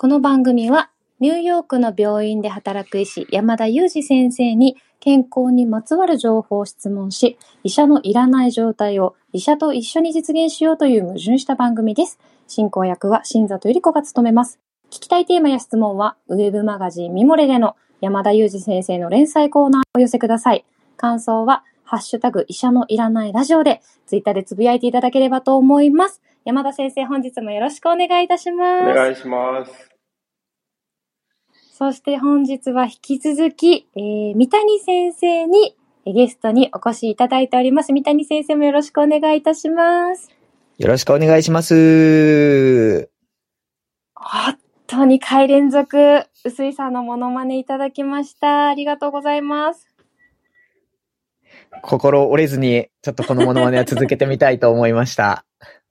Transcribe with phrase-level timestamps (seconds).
[0.00, 12.20] この番組は、ニューヨークの病院で働く医師、山田裕二先生に健康にまつわる情報を質問し、医者のいらない状態を医者と一緒に実現しようという矛盾した番組です。
[12.46, 14.60] 進行役は新里ゆり子が務めます。
[14.88, 20.64] 聞きたいテーマや質問は、ウェブマガジンミモレでの山田裕二先生の連載コーナーをお寄せください。
[20.96, 26.22] 感想は、ハッシュタグ医者のいらないラジオで、ツイッターでつぶやいていただければと思います。
[26.44, 28.82] 山田先生、本日もよろしくお願いいたします。
[28.84, 29.87] お願いします。
[31.78, 37.92] そして本日は引き続き、えー、三谷先生にゲストにお越しいただいております。
[37.92, 40.28] 三谷先生もよろしくお願いいたします。
[40.78, 43.08] よろしくお願いします。
[44.16, 48.70] 本当に回連続、薄井さんのモノマネいただきました。
[48.70, 49.86] ありがとうございます。
[51.82, 55.44] 心折れずに、ちょっとこのモノマネは続けてみたいと思いました。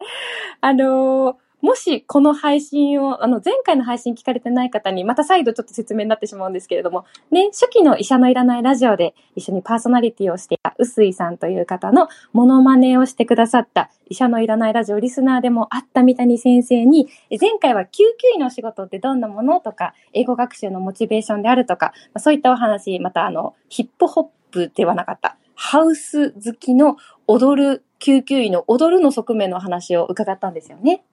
[0.60, 26.96] あのーもしこの配信を、あの、前回の配信聞かれてない方に、また再度ちょっと説明になってしまうんですけれども、ね、初期の医者のいらないラジオで一緒にパーソナリティをしていた臼井さんという方のモノマネをしてくださった医者のいらないラジオリスナーでもあった三谷先生に、前回は救急医の仕事ってどんなものとか、英語学習のモチベーションであるとかま、そういったお話、またあの、ヒップホップではなかった、ハウス好きの
[27.28, 31.04] 踊る救急医の踊るの側面の話を伺ったんですよね。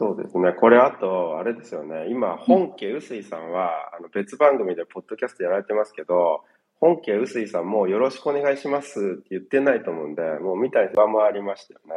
[0.00, 0.54] そうですね。
[0.54, 2.06] これあと、あれですよね。
[2.08, 6.40] 今、本家臼井さんは、あの別番組でポッドキャストやられてますけど、
[6.80, 11.94] 本家臼井さんもよろしくお願いしますって言ってないと思うんで、もう見たい場もありましたよね。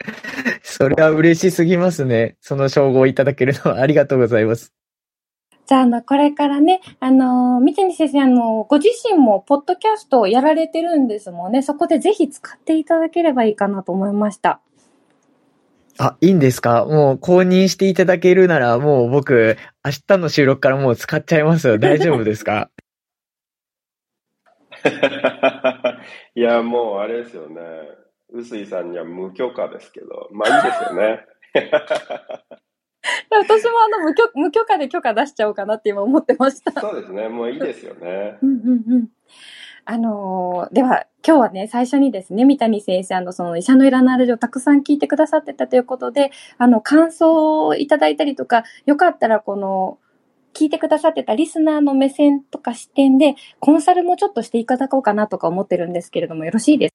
[0.64, 2.38] それは嬉しすぎますね。
[2.40, 4.72] その称号いただけるのはありがとうございます。
[5.66, 11.60] じゃあ、あの、これからね、あの、三谷先生、あの、ご自身もポッドキャストをやられてるんですもんね。
[11.60, 14.62] そこでぜひ使っていただければいいかなと思いました。
[15.98, 16.84] あ、いいんですか？
[16.86, 21.78] もう公認していただけるなら、もう僕、明日の収録からもう使っちゃいますよ。
[21.78, 22.70] 大丈夫ですか？
[26.34, 27.60] いや、もうあれですよね。
[28.32, 31.24] 臼井さんには無許可ですけど、まあいいですよね。
[33.30, 36.80] 私もあの無許無許可で許可出しちゃおうかなって今思ってました。
[36.80, 37.28] そうですね。
[37.28, 38.38] もういいですよね。
[38.42, 39.08] うんうんうん。
[39.86, 49.98] あのー、では、今日はね、最初にですね、三谷先生、あの、その医者のいらないラジオたくさん聞いてくださってたということで、あの、感想をいただいたりとか、よかったらこの、
[50.54, 56.94] 聞いてくださってたリスナーの目線とか視点で、コンサルもちょっとしていただこうかなとか思ってるんですけれども、よろしいです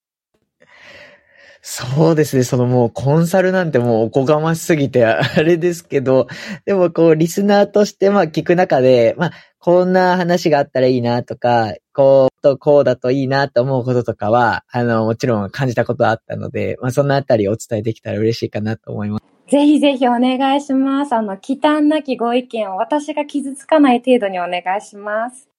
[1.61, 2.43] そうですね。
[2.43, 6.27] そのもうコンサルなんてもうおこがましすぎてあれですけど、
[6.65, 19.51] でもこうリスナーとしてまあ聞く中で、まあこんな話があったらいいなとか、こうとこうだといいなと思うこととかは、あの、もちろん感じたことあったので、まあそのあたりお伝えできたら嬉しいかなと思います。
[19.51, 21.13] ぜひぜひお願いします。
[21.13, 25.49] あの、忌憚なきご意見を私が傷つかない程度にお願いします。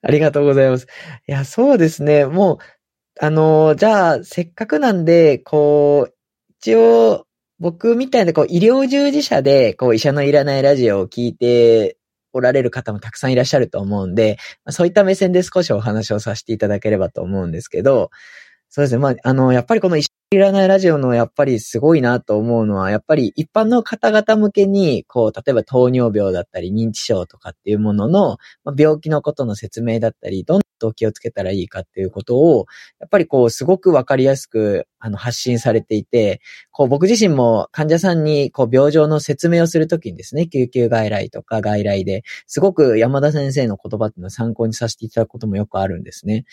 [0.00, 0.86] ありがとうございます。
[1.28, 2.24] いや、そうですね。
[2.24, 2.58] もう、
[3.20, 6.14] あの、じゃあ、せっかくなんで、こう、
[6.58, 7.26] 一応、
[7.58, 11.98] 僕みたいな、こう、医療従事者で、こう、医者のいらないラジオを聞いて
[12.32, 14.38] おられる方もたくさんいらっしゃると思うんで、
[14.70, 18.10] そういった目線で少しお話をさせていただければと思うんですけど、
[18.74, 19.00] そうですね。
[19.00, 32.64] まあ、あの、やっぱりこの医者いらないラジオのやっぱりすごいなと思うのは、やっぱり一般の方々向けに、こう、例えば糖尿病だったり認知症とかっていうものの、まあ、病気のことの説明だったり、どんなこと気をつけたらいいかっていうことを、
[32.98, 36.40] やっぱりこう、すごくわかりやすく、あの、発信されていて、
[36.70, 46.46] こう、僕自身も患者さんに、こう、病状の説明をするときにですね、救急外来とか外来で、すごく山田先生の言葉っていうのを参考にさせていただくこともよくあるんですね。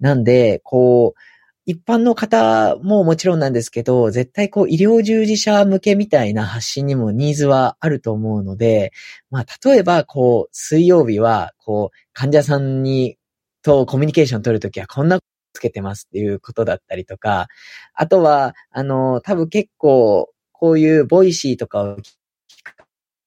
[0.00, 1.20] なんで、こう、
[1.68, 8.90] 一般の方ももちろんなんですけど、絶対こう医療従事者向けみたいな発信にもニーズはあると思うので、
[9.30, 13.18] まあ例えばこう水曜日はこう患者さんに
[13.62, 15.20] とコミュニケーション取るときはこんな
[15.52, 17.48] つけてますっていうことだったりとか、
[17.92, 22.14] あとは、あの、多分結構こういう Voicy とかを聞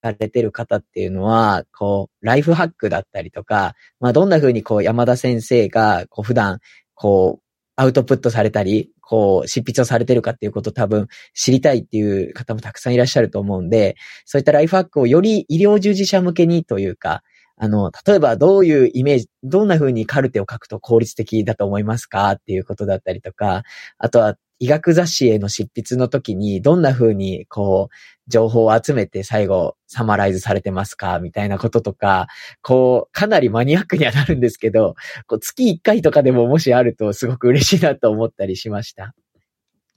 [0.01, 6.59] かれてる方っていうのは、こう、ライフハックだったりとか、まあどんな風にこう山田先生がこう普段
[6.95, 7.50] こう
[7.81, 13.95] アウトプットされたり、こう、執筆をされてるかっていうことを多分知りたいっていう方もたくさんいらっしゃると思うんで、
[14.25, 17.23] そういったライフハックをより医療従事者向けにというか、
[17.57, 23.63] あの、例えばどういうイメージ、どんな風にカルテを書くと効率的だと思いますかっていうことだったりとか、
[23.97, 27.95] あとは医学雑誌への執筆の時にどんな風にこう、
[28.27, 31.17] 情報を集めて最後サマライズされてますか？
[31.17, 32.27] みたいなこととか、
[32.61, 34.93] こう、かなりマニアックにはなるんですけど、
[35.25, 39.15] こう月1回とかでももしあるとすごく嬉しいなと思ったりしました。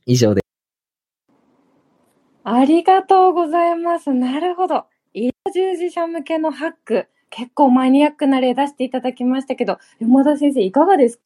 [0.07, 0.45] 以上です
[2.43, 4.15] ありがとうございます。
[4.15, 4.87] なるほど。
[5.13, 7.09] 医療従事者向けのハック。
[7.29, 11.23] 結構マニアックな例出していただきましたけど、山田先生いかがですか？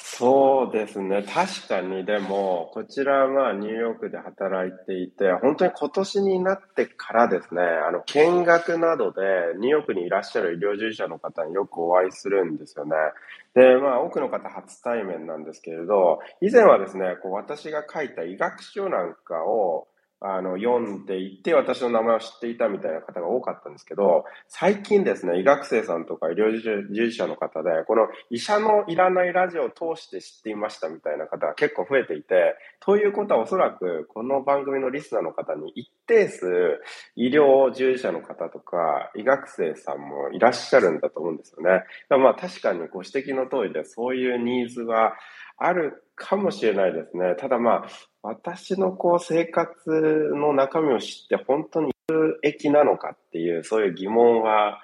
[0.00, 1.24] そうですね。
[1.24, 9.20] 確かに、でも、こちらはニューヨークで働いていて、本当に今年になってからですね、あの、見学などで
[9.58, 12.94] ニューヨークにいらっしゃる医療従事者の方によくお会いするんですよね。
[13.54, 19.88] で、まあ、多くの方初対面なんですけれど、以前はですね、こう私が書いた医学書なんかを、
[20.20, 36.46] あの、読んでいて、私の名前を知っていたみたいな方が多かったんですけど、最近ですね、医学生さんとか医療従事者の方で、この医者のいらないラジオを通して知っていましたみたいな方が結構増えていて、ということはおそらく、この番組のリスナーの方に一定数、
[37.14, 41.84] 医療従事者の方とか、医学生さんもいらっしゃるんだと思うんですよね。
[42.10, 45.14] まあ確かにご指摘の通りで、そういうニーズは
[45.58, 47.34] あるかもしれないですね。
[47.36, 47.88] ただまあ、
[48.22, 49.90] 私のこう生活
[50.34, 54.80] の中身を知って本当に有益なのかっていう、そういう疑問は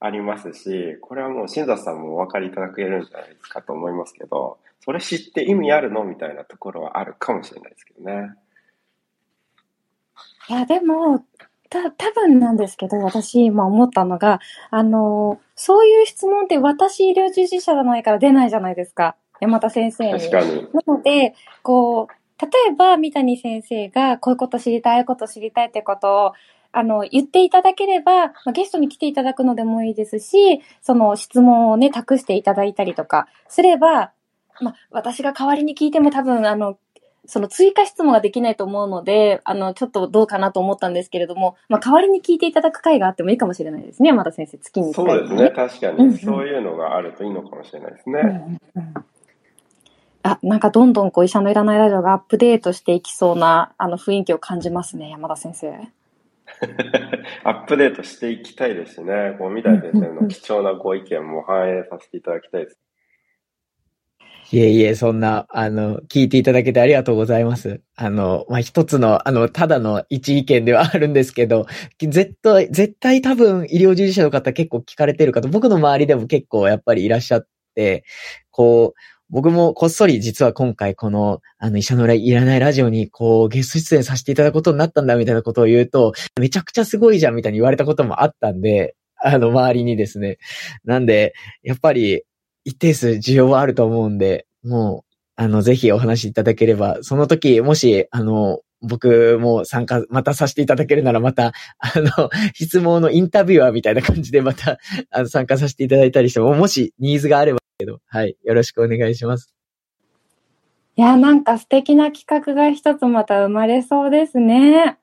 [0.00, 8.30] ありますし、これはもう新座さんもお分かりいただけるんじゃないですかと思いますけど、それ知って意味あるのみたいなところはあるかもしれないですけどね。
[10.48, 11.24] いや、でも、
[11.68, 14.40] た、多分なんですけど、私今思ったのが、
[14.70, 19.16] あの、そういう質問って私医療従事者じゃないから出ないじゃないですか。
[19.40, 20.20] 山田先生に。
[20.20, 20.68] 確かに。
[20.72, 26.32] なので、こう、例えば、三谷先生が、こういうこと知りたい、こと知りたいってことを、
[26.72, 34.12] あの、言っていただければ、まあ、ゲストに来ていただくのでもいいですし、その質問をね、託していただいたりとかすれば、
[34.60, 36.76] まあ、私が代わりに聞いても多分、あの、
[37.24, 48.20] その追加質問ができないと思うので、あの、ちょっとどうかなと思ったんですけれども、まあ、代わりに聞いていただく回があってもいいかもしれないですね、山田先生、月に、ね、そうですね、確かに、そういうのがあるといいのかもしれないですね。
[48.20, 48.94] うんうんうん
[50.26, 55.72] あ、なんかどんどんこう医者のいらないラジオがアップデートしていきそうなあの雰囲気を感じますね、山田先生。
[57.44, 59.36] アップデートしていきたいですね。
[59.38, 62.78] こう、三谷先生の貴重なご意見も反映させていただきたいです。
[64.52, 67.80] いえいえ、そんな、あの、聞いていただけてありがとうございます。
[67.96, 71.66] あの、まあ、一つの、あの、ただの一意見ではあるんですけど、
[71.98, 78.04] 絶対、絶対多分医療従事者の方結構聞かれてる方、僕の周りでも結構やっぱりいらっしゃって、
[78.52, 79.00] こう、
[79.30, 90.38] 僕もこっそり実は今回この、あの、医者のいらないラジオに、こう、ゲスト出演させていただくことになったんだみたいなことを言うと、めちゃくちゃすごいじゃんみたいに言われたこともあったんで、あの、周りにですね。
[90.84, 92.22] なんで、やっぱり、
[92.64, 104.78] 一定数需要はあると思うんで、もう、あの、ぜひお話しいただければ、その時、もし、あの、僕も参加、またさせていただけるならまた、あの、質問のインタビュアーみたいな感じでまた、
[105.10, 108.36] あの、参加させていただいたりしても、もしニーズがあれば、けど、はい。
[108.42, 109.52] よろしくお願いします。
[110.96, 114.98] いや、なんか素敵な企画が一つまた生まれそうですね。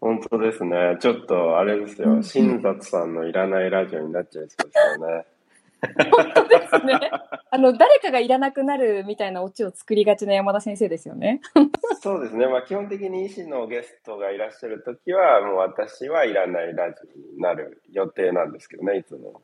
[0.00, 0.96] 本当ですね。
[1.00, 2.22] ちょっと、あれですよ。
[2.22, 5.24] 新里さんのいらないラジオになっちゃいそうですよね。
[6.10, 7.10] 本当ですね。
[7.50, 11.40] あの、誰かがいらなくなるみたいなオチを作りがちな山田先生ですよね。
[12.00, 12.46] そうですね。
[12.46, 19.42] まあ、基本的に医師のゲストがいらっしゃるときは、もう私はいらないラジオになる予定なんですけどね、いつも。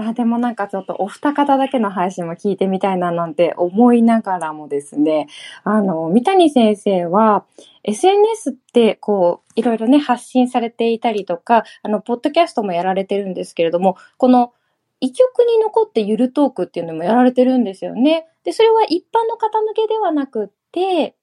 [0.00, 5.26] あでもなんかちょっとお二方だけの配信も聞いてみたいななんて思いながらもですね、
[5.64, 7.44] あの、三谷先生は
[7.82, 14.52] SNS ってこう、いろいろね、発信されていたりとか、あの、ポッドキャストもやられてるんですけれども、この
[15.00, 18.26] 医局に残ってゆるトークっていうのもやられてるんですよね。
[18.44, 21.16] で、それは一般の方向けではなくて、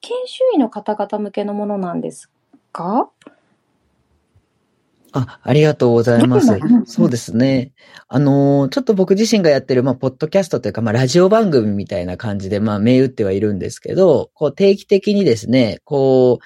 [0.00, 2.30] 研修医の方々向けのものなんです
[2.72, 3.10] か？
[5.12, 6.48] あ、ありがとうございます。
[6.86, 7.72] そうですね。
[8.08, 16.44] あのちょっと僕自身がやってる、まあ、ポッドキャストというか、まあ、ラジオ番組みたいな感じで、まあ、銘打ってはいるんですけど、こう、定期的にですね、こう、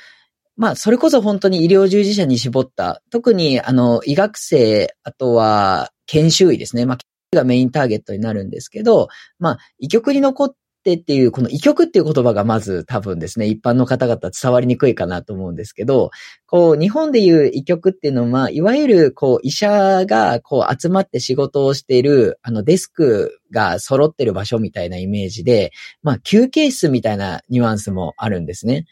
[0.57, 6.85] まあ、それこそ本当に医療従事者に絞った、特に、あの、医学生、あとは、研修医ですね。
[6.85, 6.99] まあ、
[7.35, 16.11] がメインターゲットになるんですけど、まあ、医局に残っってっていう、この医局っていう言葉がまず多分ですね、一般の方々伝わりにくいかなと思うんですけど、
[16.47, 25.71] こう、日本でいう医局っていうのは、いわゆる、こう、医者が、こう、集まって仕事をしている、あの、デスクが揃ってる場所みたいなイメージで、
[26.03, 28.87] まあ、休憩室みたいなニュアンスもあるんですね。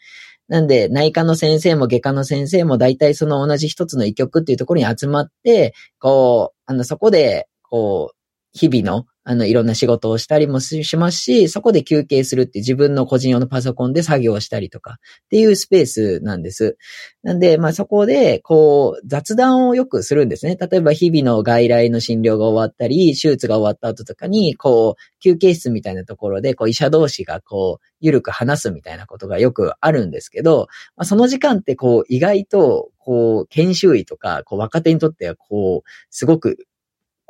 [0.47, 8.15] なんで、内科の先生も外科の先生も大体その同じ一つの医局っていうところに集まって、こう、あの、そこで、こう、
[8.53, 16.77] 日々の、あの、いろんな仕事をしたりもしますし、そこで休憩するって自分の個人用のパソコンで作業したりとかっていうスペースなんです。
[17.21, 20.57] なんで、まあそこで、こう、雑談をよくするんですね。
[20.59, 36.57] 例えば日々の外来の診療が終わったり、手術が終わった後とかに、こう、休憩室みたいなところで、こう、医者同士がこう、ゆるく話すみたいなことがよくあるんですけど、まあ、その時間ってこう、意外と、こう、研修医とか、こう、若手にとっては、こう、すごく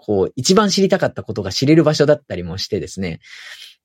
[0.02, 3.20] こう、一番知りたかったことが知れる場所だったりもしてですね。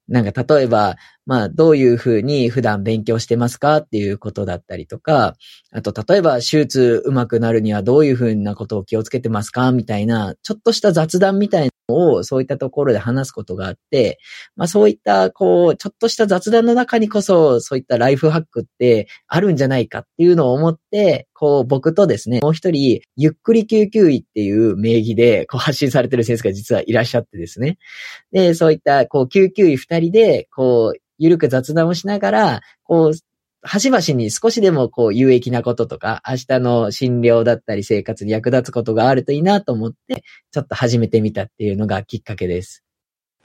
[0.08, 0.96] なんか例えば、
[1.26, 5.35] まあ、どういうふうに普段勉強してますかっていうことだったりとか、
[5.73, 14.18] あと、例えば、手術うまくなるにはどういうふうなことを気をつけてますかみたいな、ちょっとした雑談みたいなを、そういったところで話すことがあって、
[14.56, 27.78] まあ、そういった、こう、ちょっとした雑談の中にこそ、そういったライフハックってあるんじゃないかっていうのを思って、こう、僕とですね、もう一人、ゆっくり救急医っていう名義で、こう、発信されてる先生が実はいらっしゃってですね。
[28.32, 33.12] で、そういった、こう、救急医二人で、こう、ゆるく雑談をしながら、こう、
[33.62, 42.84] 端々に少しでもこう有益なこととか、明日の診療だったり生活に役立つことがあるといいなと思って、ちょっと始めてみたっていうのがきっかけです。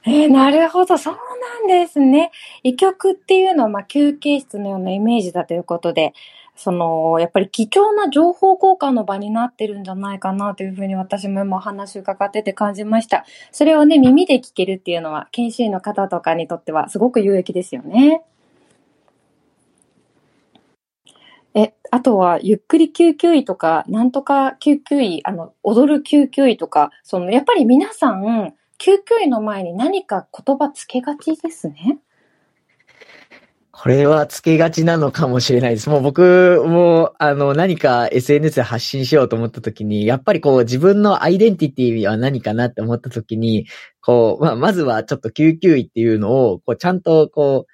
[0.04, 2.32] えー、なるほど、そうなんですね。
[2.62, 6.12] 医局っていうのは、まあ、休憩室のようなイメージだということで、
[6.56, 13.24] その、やっぱり貴重な情報交換の場になってるんじゃないかなというふうに私も今お話伺ってて感じました。
[13.52, 18.22] それをね、耳で聞けるっていうのは、研修医の方とかにとってはすごく有益ですよね。
[21.54, 31.98] え、あとは、ゆっくり救急医とか、なんとか救急医、あの、踊る救急医とか、その、やっぱり皆さん、救急医の前に何か言葉つけがちですね？
[33.72, 35.90] これはつけがちなのかもしれないです。
[35.90, 43.66] もう僕も、あの、何か SNS で発信しようと思った時に、やっぱりこう自分のアイデンティティは何かなって思った時に、
[44.00, 47.72] こう、まあ、まずはちょっと救急医っていうのを、こう、ちゃんとこう、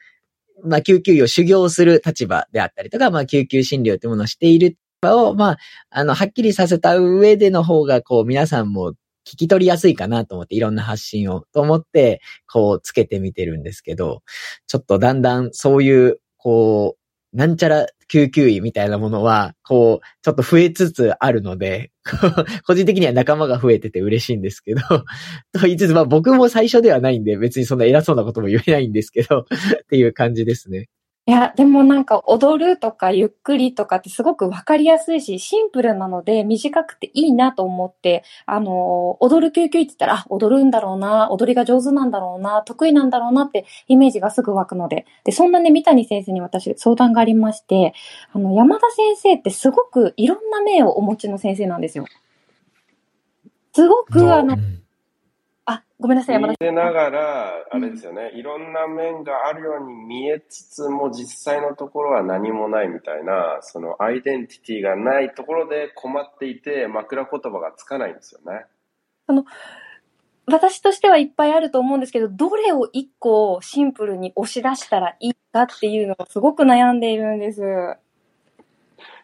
[0.64, 5.58] まあ、救急医を修行する立場であったりとか、まあ、救急診療というものをしている場を、まあ、
[5.90, 8.94] あの、はっきりさせた上での方が、こう、皆さんも
[9.26, 14.22] 聞き取りやすいかなと思って、いろんな発信を、と思って、こう、つけてみてるんですけど、
[14.66, 16.96] ちょっとだんだんそういう、こ
[17.32, 21.92] う、なんちゃら救急医みたいなものは、こう、ちょっと増えつつあるので、
[22.66, 24.80] 個人的には仲間が増えてて嬉しいんですけど、
[25.52, 29.40] と言いつつ、まあ僕も最初ではないんで、別にそんな偉そうなことも言えないんですけど、
[29.82, 30.88] っていう感じですね。
[31.28, 45.04] いや、でもなんか踊るとかゆっくりとかってすごくわかりやすいし、シンプルなので短くていいなと思って、あの、踊る救急って言ったら、あ、踊るんだろうな、踊りが上手なんだろうな、得意なんだろうなってイメージがすぐ湧くので。
[45.24, 47.92] で、そんなね、三谷先生に私相談がありまして、
[48.32, 52.06] あの、山田先生ってすごくいろんな面をお持ちの先生なんですよ。
[53.74, 54.56] すごく、あの、あ、
[56.00, 56.74] ごめんなさい、山田さん。
[56.74, 68.66] ながら、あれですよね、うん、いろんな面があるように見えつつも、実際のところは何もないみたいな、そのアイデンティティがないところで困っていて、枕言葉がつかないんですよね。
[69.26, 69.44] あの、
[70.46, 77.60] 私としてはいっぱいあると思うんですけど、どれを一個シンプルに押し出したらいいかっていうのをすごく悩んでいるんです。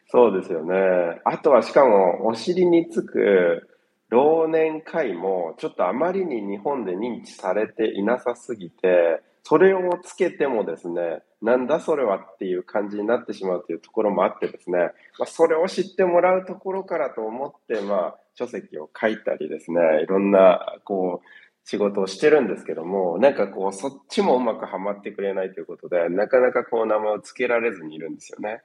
[0.09, 1.21] そうですよね。
[1.25, 3.69] あとはしかも、お尻につく、
[4.11, 14.79] 老年会もちょっとあまりに日本で認知されていなさすぎて、それをつけてもですね、なんだそれはっていう感じになってしまうというところもあってですね、
[15.19, 21.29] まあ、それを知ってもらうところからと思って、まあ、書籍を書いたりですね、いろんな、こう、
[21.67, 28.63] 仕事をしてるんですけども、なんかこう、そっちもうまくはまってくれないということで、なかなかこう名前を付けられずにいるんですよね。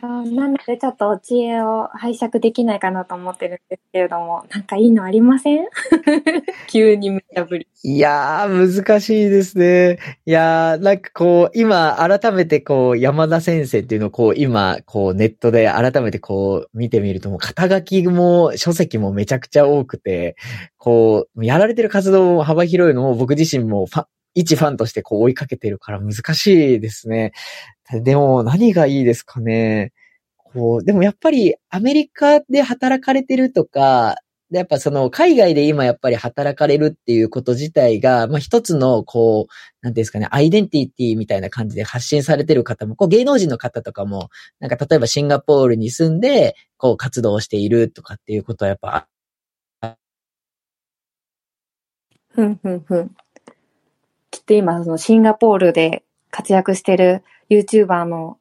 [0.00, 5.64] なのでちょっとお知恵を拝借できないかなと思ってるんですけれども、なんかいいのありません？
[6.68, 7.66] 急に無茶ぶり。
[7.82, 9.98] いやー、難しいですね。
[10.26, 20.36] いやー、なんかこう、今、改めてこう、山田先生っていうのをこう、今、こう、ネットで改めてこう、見てみると、もう肩書きも、書籍もめちゃくちゃ多くて、
[20.76, 27.32] こう、やられてる活動も幅広いのを僕自身もファ一ファンとしてこう追いかけてるから難しいですね。
[27.90, 29.92] でも何がいいですかね。
[30.36, 34.16] こう、でもやっぱりアメリカで働かれてるとか、
[34.52, 39.52] やっぱその海外で今やっぱり働かれるっていうこと自体が、まあ一つのこう、
[39.82, 44.28] なんていうんですかね、アイデンティティみたいな感じで発信されてる方も、こう芸能人の方とかも、
[44.60, 49.08] なんか例えばシンガポールに住んで、こう活動しているとかっていうことはやっぱ、
[52.28, 53.16] ふんふんふん。
[54.46, 58.38] きっと今、そのシンガポールで活躍してる YouTuber の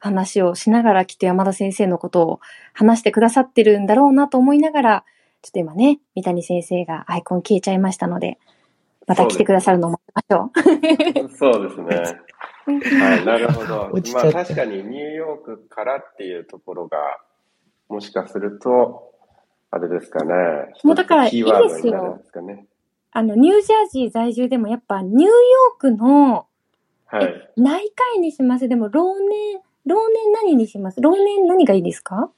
[0.00, 2.40] 話をしながらきっと山田先生のことを
[2.72, 5.04] 話してくださってるんだろうなと思いながら、
[5.42, 8.38] ちょっと今ね、三谷先生がアイコン消えちゃいましたので、
[9.06, 10.50] また来てくださるのを待ちましょ
[11.24, 11.28] う。
[11.38, 12.26] そうですね。
[12.98, 13.90] はい、なるほど。
[14.14, 16.98] まあ確かにニューヨークからっていうところが、
[17.88, 19.12] もしかすると、
[19.70, 20.34] あれですかね。
[20.82, 22.66] もうだからキーワードになるんですかね。
[23.18, 26.46] あの、ニュージャージー在住でもやっぱニューヨークの
[27.06, 27.50] はい。
[27.56, 28.68] 内科医にします。
[28.68, 31.00] でも、老年、老年何にします？
[31.00, 32.30] 老年何がいいですか？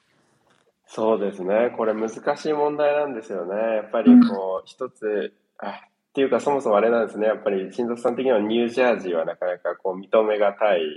[0.86, 1.74] そうですね。
[1.76, 3.56] これ難しい問題なんですよね。
[3.56, 5.72] やっぱりこう、一つ、あ、っ
[6.12, 7.26] ていうかそもそもあれなんですね。
[7.26, 10.96] やっぱり、新藤さん的にはニュージャージーはなかなかこう、認めがたい、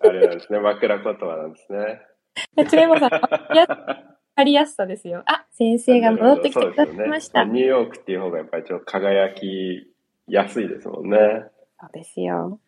[0.00, 0.58] あれなんですね。
[0.62, 2.00] 枕言葉なんですね。
[2.56, 3.04] 違います。
[3.04, 3.66] あや、
[4.34, 5.22] ありやすさですよ。
[5.26, 7.44] あ、先生が戻ってきてくださいました。
[7.44, 7.52] ね。
[7.52, 9.88] ニューヨークっていう方がやっぱりちょっと輝き
[10.26, 11.18] やすいですもんね。
[11.80, 12.60] そうですよ。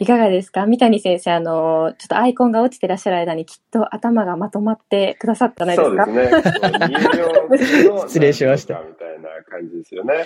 [0.00, 0.64] いかがですか？
[0.66, 6.04] 三谷先生、あの、ちょっとアイコンが落ちてらっしゃる間にきっと頭がまとまってくださったないですか？
[6.06, 7.90] そうですね。
[8.06, 10.24] 失礼しましたみたいな感じですよね。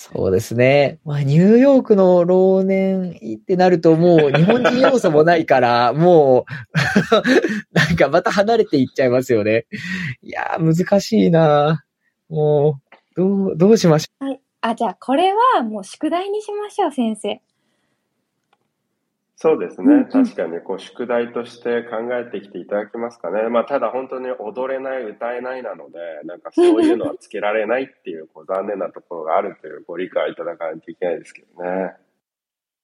[0.00, 1.00] そうですね。
[1.04, 6.46] まあ、ニューヨークの老年ってなるともう日本人要素もないから、 も
[7.72, 9.66] う、 なんかまた離れていっちゃいますよね。
[10.22, 11.84] いやー、難しいな
[12.28, 12.78] も
[13.16, 14.40] う、どう、どうしましょはい。
[14.60, 17.42] あ、じゃあこれはもう宿題にしましょう、先生。
[19.40, 20.08] そうですうんうんね。
[20.10, 23.48] 確かに、こう、宿題として考えてきていただけますかね。
[23.48, 31.92] まあ、ただ本当に踊れない、歌えないなので、なんかそういうのはつけられないっていう、こう、残念なところがあるというご理解いただかないといけないですけどね。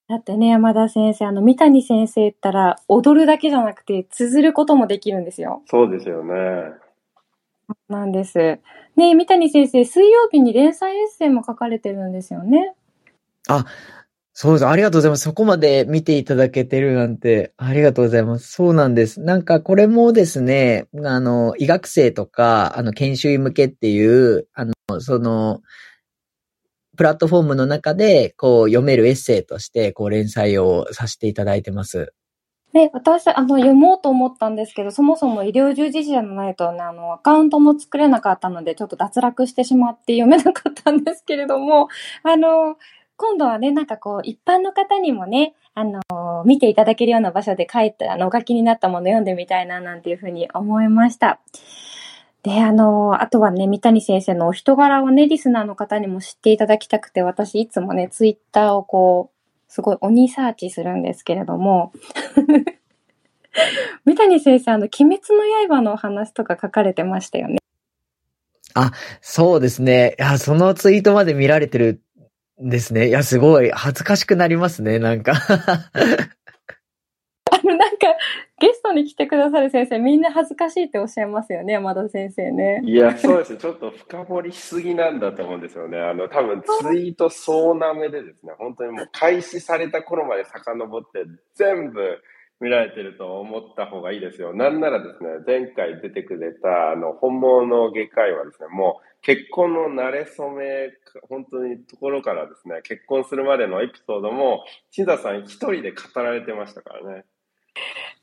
[0.07, 5.63] だってね、山田先生、あの、三谷先生ったら踊るだけじゃなくて、綴ることもできるんですよ。
[5.67, 6.35] そうですよね。
[7.89, 8.61] なんです。
[8.95, 12.75] ね三谷先生、水曜日に連載エッセイも書かれてるんですよね。
[13.49, 13.65] う。
[14.37, 14.67] そうです。
[14.67, 15.23] ありがとうございます。
[15.23, 18.51] そこまで見ていただけてるなんて、ありがとうございます。
[18.51, 19.21] そうなんです。
[19.21, 25.61] なんかこれもですね、あの、医学生とか、あの、研修医向けっていう、あの、その、
[26.97, 32.13] プラットフォームの中で、こう、読めるエッセイとして、こう、連載をさせていただいてます。
[32.73, 41.87] で、私、あの、読もうと思ったんですけど、そもそも医療従事者じゃないとね、あの、アカウントも作れなかったので、ちょっと脱落してしまって読めなかったんですけれども、
[42.25, 42.77] あの、
[43.17, 46.01] 今度はね、なんかこう、一般の方にもね、あの、
[46.45, 51.41] 見ていただけるような場所で書いた、あの、お書きになったもの読んでみたいな、なんていうふうに思いました。
[52.43, 61.93] で、あの、あとはね、三谷先生のお人柄をね、リスナーの方にも知っていただきたくて、私いつもね、ツイッターをこう、すごい鬼サーチするんですけれども、
[64.05, 67.59] 三谷先生、あの、鬼滅の刃のお話とか書かれてましたよね。
[68.75, 70.17] あそうですね。
[70.19, 72.03] いや、そのツイートまで見られてる
[72.59, 73.09] ですね。
[73.09, 75.33] いや、すごい、恥ずかしくなりますね、なんか。
[77.51, 78.07] あの、なんか、
[78.61, 82.81] ゲストに来てくださる先生、みんな恥ずかしいっておっしゃいますよね、山田先生ね。
[82.85, 83.59] いや、そうですね。
[83.59, 85.99] ちょっと深掘りしすぎなんだと思うんですよね。
[86.01, 92.19] あの、多分ツイート総なめでですね、本当にもう開始された頃まで遡って全部
[92.61, 94.55] 見られてると思った方がいいですよ。
[94.55, 100.93] なんならですね、前回出てくれた、あの、本物の外科医はですね、もう結婚の慣れ初め、
[101.29, 107.25] 本当にところからですね、結婚するまでのエピソードも、千田さん一人で語られてましたからね。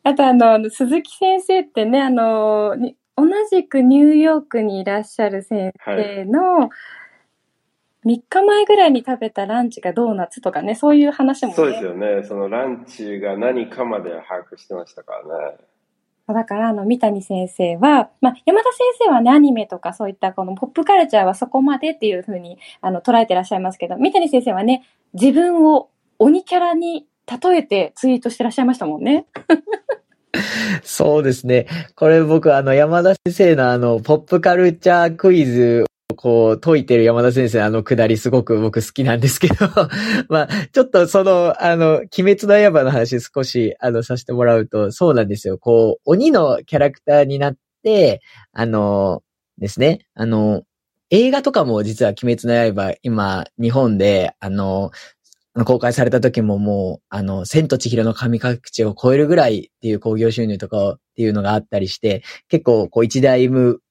[0.03, 6.69] あと、あの、鈴木先生ってね、あの、に同じくニューヨークにいらっしゃる先生の、
[8.05, 11.55] 3日前ぐらいに食べたランチがドーナツとかね、そういう話もね。
[11.55, 12.23] そうですよね。
[12.23, 15.57] そのランチが何かまで把握してましたからね。
[16.33, 25.89] だから、あの、三谷先生は、まあ、山田先生はね、アニメとかそういったこのポップカルチャーはそこまでっていうふうに、あの、捉えてらっしゃいますけど、三谷先生はね、自分を
[26.19, 27.07] 鬼キャラに
[27.41, 29.25] 例えてツイートしてらっしゃいましたもんね。
[30.83, 31.67] そうですね。
[31.95, 35.85] これ僕、あの、山田先生のあの、ポップカルチャークイズ
[36.15, 39.55] こう、解いてる山田先生あのくだりすごく僕好きなんですけど、
[40.29, 45.57] まあ、ちょっとその、あの、鬼滅の刃の話少し、あの、させてもらうと、そうなんですよ。
[45.57, 48.21] こう、鬼のキャラクターになって、
[48.53, 49.23] あの、
[49.57, 50.63] ですね、あの、
[51.09, 54.91] 映画とかも実は鬼滅の刃、今、日本で、あの、
[55.65, 63.81] 公開された時ももう、あの、千と千尋の神隠しを超えるぐらいっていう興行収入とかっていうのがあったりして、結構こう一大ム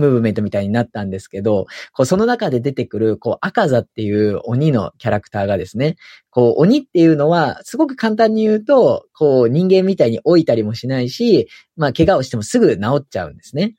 [0.00, 5.96] ムーブメントみたいになったんですけど、こうその中で出てくる、こう赤座っていう鬼のキャラクターがですね、
[6.30, 13.74] こう鬼っていうのは、すごく簡単に言うと、こう人間みたいに老いたりもしないし、まあ怪我をしてもすぐ治っちゃうんですね。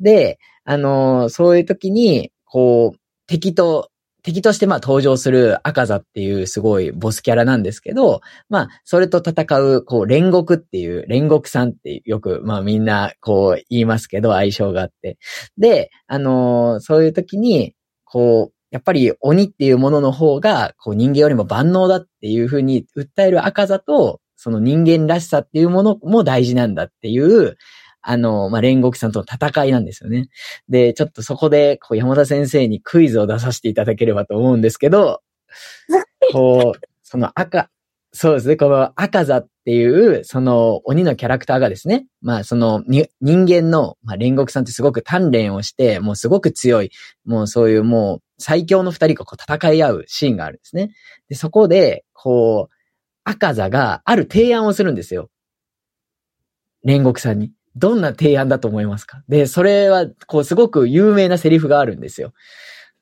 [0.00, 3.90] で、あのそういう時に、こう、敵と
[4.22, 15.18] 敵としてまあ登場する赤座っていうすごいボスキャラなんですけど、まあそれと戦うこう煉獄っていう煉獄さんってよくまあみんなこう言いますけど相性があって。
[15.58, 27.56] で、あのーそういう時にこうやっぱり鬼っていうものの方が、こう人間よりも万能だっていうふうに訴える赤座と、その人間らしさっていうものも大事なんだっていう、
[28.02, 30.28] あの、まあ、煉獄さんとの戦いなんですよね。
[30.68, 35.22] で、ちょっとそこで、こう、山田先生にクイズを出させていただければと思うんですけど、
[36.32, 37.70] こう、その赤、
[38.12, 46.90] そうですね、この赤座っていう、その鬼のキャラクターがですね、まあその人間の、まあ煉獄さんってすごく鍛錬をして、もうすごく強い、
[47.24, 50.90] もうそういうもう最強の二人がこう戦い合うシーンがあるんですね。
[51.28, 52.74] で、そこで、こう、
[53.24, 55.30] 赤座がある提案をするんですよ。
[56.84, 57.52] 煉獄さんに。
[57.76, 59.22] どんな提案だと思いますか？
[59.28, 62.32] で、それは、こう、すごく有名なセリフがあるんですよ。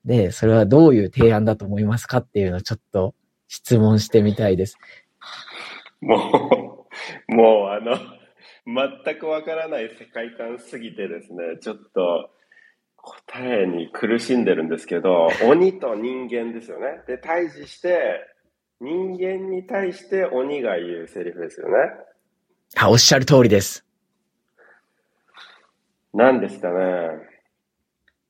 [0.05, 3.15] で、それはどういう提案だと思いますかっていうのをちょっと
[3.49, 4.77] 質問してみたいです。
[6.01, 6.87] も
[7.29, 7.97] う、 もうあの、
[8.67, 12.31] 全くわからない世界観すぎてですね、ちょっと
[12.97, 17.01] 答えに苦しんでるんですけど、鬼と人間ですよね。
[17.07, 18.21] で、対峙して、
[18.81, 21.75] 人間に対して鬼が言うセリフですよね。
[22.77, 23.85] あ、おっしゃる通りです。
[26.15, 27.11] 何ですかね。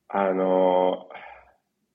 [0.08, 1.08] あの、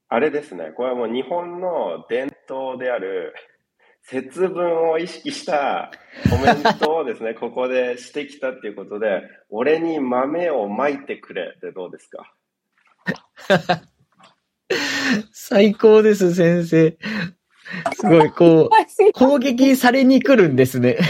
[0.09, 0.71] あれですね。
[0.75, 3.33] これはもう日本の伝統である
[4.03, 5.91] 節分を意識した
[6.29, 12.33] コメントをですね、 ここでしてきたっていうことで、俺に豆をまいてくれってどうですか？
[15.31, 16.97] 最高です、先生。
[17.95, 18.75] すごい、こう、
[19.13, 20.97] 攻撃されに来るんですね。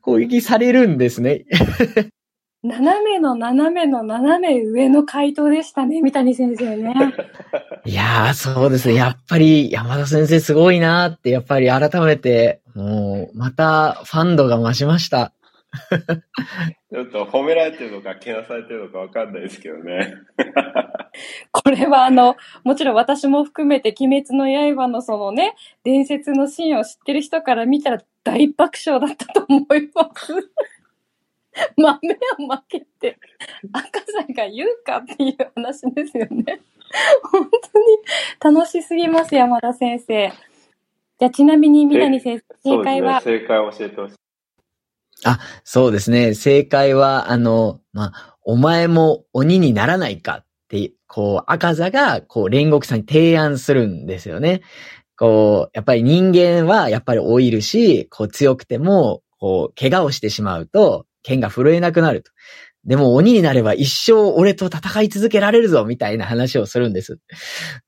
[0.00, 1.44] 攻撃されるんですね。
[2.62, 6.94] 斜めの斜めの斜め上の回答でしたね、三谷先生ね。
[7.86, 8.94] いやー、そうですね。
[8.94, 15.32] やっぱり山田先生すごいなーって、やっぱり改めて、もう、またファンドが増しました。
[16.92, 20.14] ちょっと褒められてるのか、けなされてるのかわかんないですけどね。
[21.52, 25.54] これはあの、もちろん私も含めて、鬼滅の刃のそのね、
[25.84, 30.32] 伝説のシーンを知ってる人から見たら大爆笑だったと思います。
[31.76, 31.96] 豆
[32.38, 33.18] を負けて、
[33.72, 36.60] 赤さんが言うかっていう話ですよね。
[37.30, 37.48] 本
[38.40, 40.32] 当に楽しすぎます、山田先生。
[41.18, 44.14] じゃあ、ちなみに、南先生、正解は、ね、正解を教えてほしい。
[45.24, 46.34] あ、そうですね。
[46.34, 54.62] 正解は、あの、まあ、お前も鬼にならないかって、こう、赤座が、こう、煉獄さんに提案するんですよね。
[55.20, 62.32] こう、やっぱり人間は、やっぱり老いるし、こう、強くても、こう、怪我をしてしまうと、剣が震えなくなると。
[62.86, 67.14] でも鬼になれば一生俺と戦い続けられるぞみたいな話をするんです。
[67.14, 67.16] っ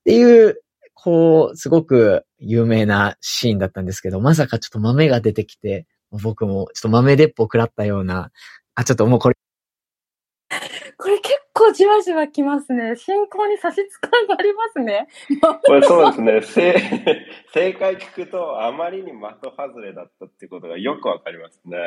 [0.04, 0.60] ていう、
[0.92, 8.30] こう、すごく有名なシーンだったんですけど、まさかちょっと豆が出てきて、僕もちょっと豆鉄砲食らったような、
[8.74, 9.36] あ、ちょっともうこれ。
[10.98, 12.96] これ結構じわじわきますね。
[12.96, 13.82] 進行に差し支
[14.24, 15.08] えがありますね。
[15.66, 16.42] これそうですね。
[16.42, 16.74] 正
[17.52, 21.78] 正解聞くとあまりに的外れだったってことがよくわかりますね。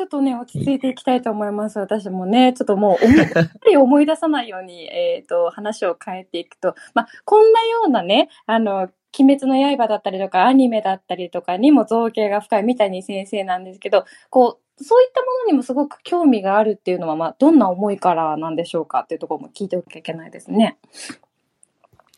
[0.00, 1.78] ちょっとね、落ち着いていきたいと思います。
[1.78, 8.88] 私もね、ちょっともう、思い思い出さないように、 えっ、と、話を変えていくと、まあ、こんなようなね、あの、
[9.18, 20.78] 鬼滅の刃だったりとか、アニメだったりとかにも造形が深い三谷先生なんですけど、こう、そういったものにもすごく興味があるっていうのは、まあ、どんな思いからなんでしょうかっていうところも聞いておきゃいけないですね。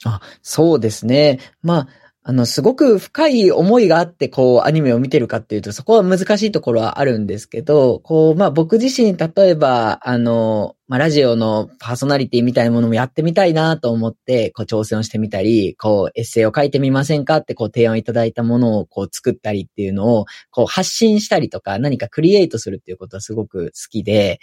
[0.05, 1.41] あ、そうですね。
[1.63, 1.89] まあ、
[2.25, 24.39] あの、すごく深い思いがあって、こう、アニメを見てるかっていうと、そこは難しいところはあるんですけど、こう、まあ僕自身、例えば、あの、まあ、ラジオのパーソナリティみたいなものもやってみたいなと思って、こう、挑戦をしてみたり、こう、エッセイを書いてみませんかって、こう、提案いただいたものを、こう、作ったりっていうのを、こう、発信したりとか、何かクリエイトするっていうことはすごく好きで、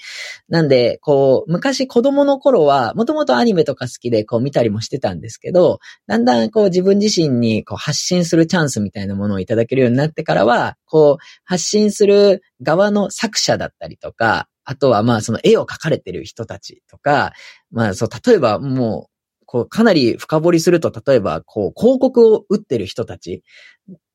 [0.47, 17.33] なんで、こう、昔子供の頃は、もともとアニメとか好きで、こう、見たりもしてたんですけど、だんだん、こう、自分自身に、こう、発信するチャンスみたいなものをいただけるようになってからは、こう、発信する側の作者だったりとか、あとはまあその絵を描かれてる人たちとか、
[17.71, 19.11] まあそう、例えばもう、
[19.45, 23.43] こうかなり深掘りすると、例えばこう広告を打ってる人たち。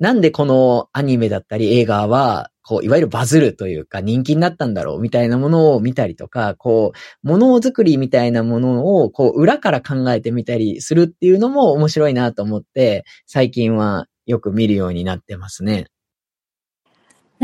[0.00, 6.92] なんでこのアニメだったり映画は、こう、いわゆるバズるというか人気になったんだろうみたいなものを見たりとか、こ
[7.24, 15.86] う、ものづくりみたいなものを、こう、裏から考えてみたりするっていうのも面白いなと思って、最近はよく見るようになってますね。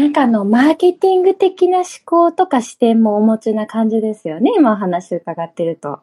[0.01, 4.51] なんかあの、マーケティング的な思考とか視点もお持ちな感じですよね。
[4.57, 6.01] 今お話伺ってると。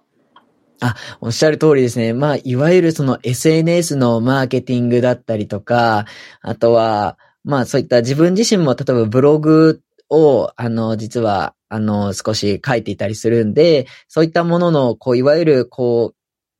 [0.81, 2.13] あ、おっしゃる通りですね。
[2.13, 6.05] まあ、いわゆるその SNS のマーケティングだったりとか、
[6.41, 9.81] あとは、まあそういった自分自身も例えばブログ
[10.11, 16.16] を、あの、実はあの、少し書いていたりするんで、そういったものの、こう、いわゆる、こう、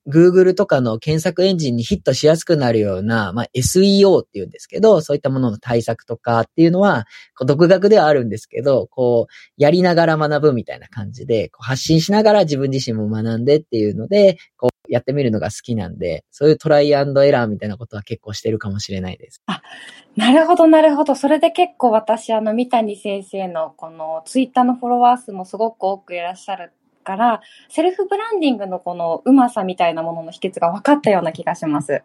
[0.08, 7.06] Google とかの検索エンジンにヒットしやすくなるような、まあ、SEO っていうんですけど、そういったものの対策とかっていうのは、
[7.38, 19.41] こう独学ではあるんですけど、こう、やりながら学ぶみたいな感じで、こう発信しながら自分自身も学んでっていうので、こう、やってみるのが好きなんで、そういうトライアンドエラーみたいなことは結構してるかもしれないです。
[19.48, 19.62] あ
[20.15, 21.15] なるほど、なるほど。
[21.15, 26.72] それで結構私、あの、三谷先生のこのツイッターのフォロワー数もすごく多くいらっしゃる
[27.08, 32.04] から、セルフブランディングのこのうまさみたいなものの秘訣が分かったような気がします。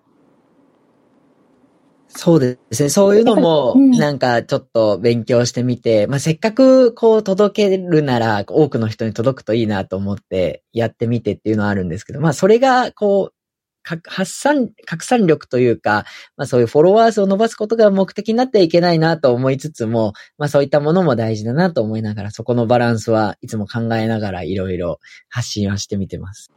[2.06, 2.88] そうですね。
[2.88, 13.41] そういうのも、うんなんかちょっと勉強してみて、まあ、せっかくこう届けるなら多くの人に届くといいなと思ってやってみてっていうのはあるんですけど、まあそれがこう、か
[13.82, 16.04] 発散、拡散力というか、
[16.36, 26.50] まあそういうフォロワー数を伸ばすことが目的になってはいけないなと思いつつも、まあそういったものも大事だなと思いながら、そこのバランスはいつも考えながらいろいろ発信はしてみてます。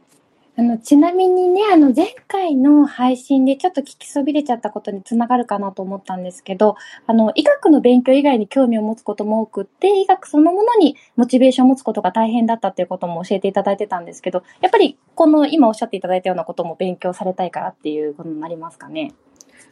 [0.58, 19.12] あの、ちなみにね、あの、前回の配信でちょっと聞きそびれちゃったことにつながるかなと思ったんですけど、あの、医学の勉強以外に興味を持つことも多くって、医学そのものにモチベーションを持つことが大変だったっていうことも教えていただいてたんですけど、やっぱり、この今おっしゃっていただいたようなことも勉強されたいからっていうことになりますかね？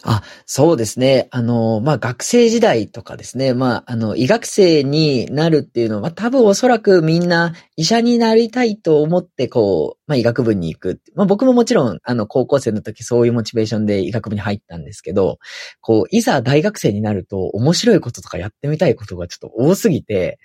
[0.06, 1.28] あそうですね。
[1.30, 3.54] あの、まあ、学生時代とかですね。
[3.54, 11.00] まあ、あの、医学生になるっていうのは、多分おそらくみんな医者になりたいと思って、こう、まあ、医学部に行く。
[11.14, 15.38] まあ、僕ももちろん、あの、高校生の時そういうモチベーションで医学部に入ったんですけど、
[15.80, 20.38] こう、いざ大学生になると面白いこととかやってみたいことがちょっと多すぎて、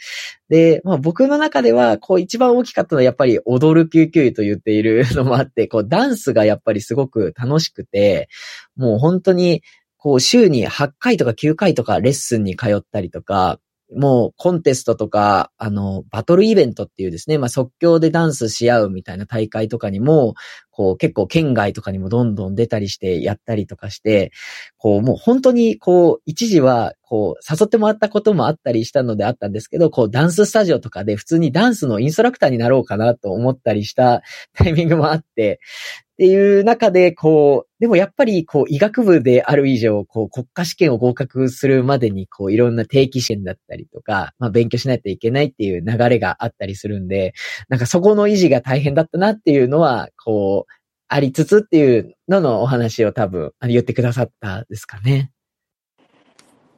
[0.48, 8.30] で、まあ、僕の中では、こう、一番大きかったのはやっぱり踊る救急医と言っているのもあって、こう、ダンスがやっぱりすごく楽しくて、
[8.78, 9.62] もう本当に、
[9.98, 13.60] こう、週に8回とか9回とかレッスンに通ったりとか、
[13.96, 20.36] もうコンテストとか、あの、バトルイベントっていうですね、まあ、即興でダンスし合うみたいな大会とかにも、
[20.70, 24.32] こう、結構県外とかにもどんどん出たりしてやったりとかして、
[24.78, 34.22] こう、もう本当に、こう、一時は、こう、誘ってもらったこともあったりしたのであったんですけど、こう、ダンススタジオとかで普通にダンスのインストラクターになろうかなと思ったりした
[34.54, 35.60] タイミングもあって、
[36.20, 47.34] っていう中で、こう、でもやっぱり、こう、医学部である以上、こう、国家試験を合格するまでに、こう、いろんな定期試験だったりとか、まあ、勉強しないといけないっていう流れがあったりするんで、
[47.70, 50.74] なんかそこの維持が大変だったなっていうのは、こう、
[51.08, 55.32] ありつつっていうののお話を多分、あの言ってくださったですかね。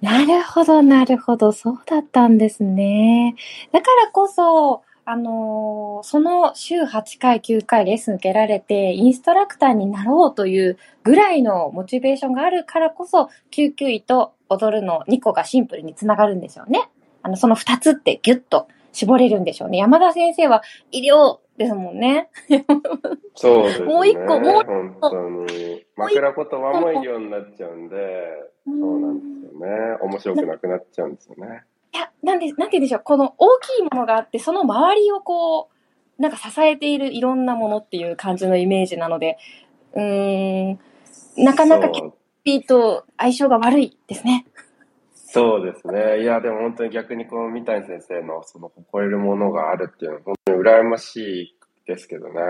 [0.02, 1.52] なるほど、なるほど。
[1.52, 3.36] そうだったんですね。
[3.72, 16.90] だからこそ、あのーその週8回、9回レッスン受けられて、インストラクターになろうというぐらいのモチベーションがあるからこそ、救急医と踊るの2個がシンプルにつながるんでしょうね。
[17.24, 19.80] あの、その2つってギュッと絞れるんでしょうね。
[19.80, 22.30] 山田先生は医療ですもんね。
[23.36, 23.86] そうですね。
[23.86, 25.86] もう一個もう本当に。
[25.98, 27.98] 枕言葉も医療になっちゃうんで、
[28.66, 29.98] そうなんですよね。
[30.02, 31.64] 面白くなくなっちゃうんですよね。
[31.94, 33.02] いや、なんで、なんて言うんでしょう。
[33.04, 35.70] この大きいものがあって、その周りをこ
[36.18, 39.38] う、なんか支えているいろんなものっていう感じのイメージなので、
[39.94, 40.80] うん、
[41.44, 44.46] なかなかキュそうーピーと相性が悪いですね。
[45.14, 46.22] そうですね。
[46.22, 51.56] いや、でも本当に逆にこの三谷先生のその誇れるものがあるっていうのは本当に羨ましい
[51.88, 52.42] ですけどね。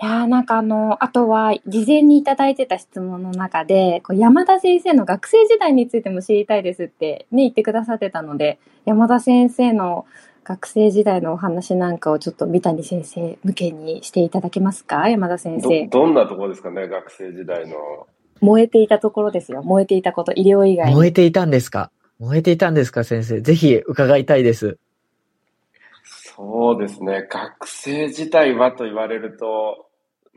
[0.00, 10.06] いやーなんかあの、あとは、事前にいただいてた質問の中で、こう山田先生の学生時代についても知りたいですってね、言ってくださってたので、山田先生の
[10.44, 15.08] 学生時代のお話なんかをちょっと三谷先生向けにしていただけますか？
[15.08, 15.88] 山田先ど生。
[15.88, 18.06] どんなところですかね、学生時代の。
[18.40, 19.64] 燃えていたところですよ。
[19.64, 20.94] 燃えていたこと、医療以外に。
[20.94, 21.90] 燃えていたんですか？
[22.20, 23.40] 燃えていたんですか先生？
[23.40, 24.78] ぜひ伺いたいです。
[26.36, 27.26] そうですね。
[27.28, 29.87] 学生時代はと言われると、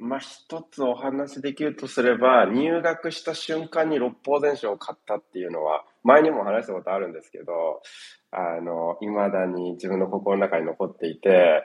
[0.02, 7.84] まあ、一つお話しできるとすれば、入学した瞬間に六法全書を買ったっていうのは、前にも話したことあるんですけど、
[8.32, 11.64] あの、未だに自分の心の中に残っていて、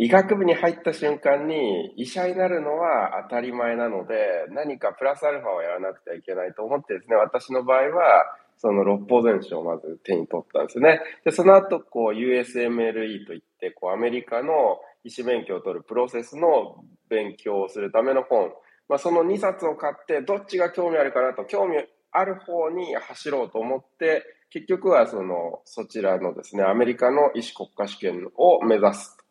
[0.00, 4.16] 医学部に入った瞬間に医者になるのは当たり前なので、
[4.50, 8.24] 何かプラスアルファをやらなくてはいけないと思ってですね、私の場合は、
[8.58, 11.00] その六法全書をまず手に取ったんですね。
[11.24, 18.52] で、その後、こう、USMLE といって、こう、アメリカの医師免許を取るプロセスの勉強をするための本。
[18.88, 21.76] まあ、その2冊を買って、どっちが興味あるかなと、興味
[22.12, 29.24] ある方に走ろうと思って、結局はその、そちらのですね、アメリカの医師国家試験を目指すと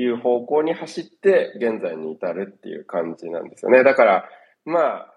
[0.00, 3.84] いう方向に走って、現在に至るっていう感じなんですよね。
[3.84, 4.28] だから、
[4.64, 5.12] まあ、